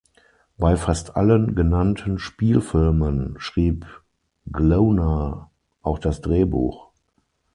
Bei 0.57 0.77
fast 0.77 1.15
allen 1.15 1.53
genannten 1.53 2.17
Spielfilmen 2.17 3.35
schrieb 3.39 3.85
Glowna 4.51 5.51
auch 5.83 5.99
das 5.99 6.21
Drehbuch. 6.21 6.89